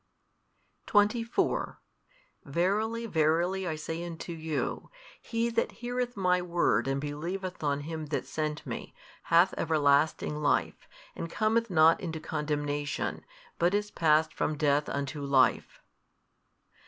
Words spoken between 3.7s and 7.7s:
say unto you, he that heareth My Word and believeth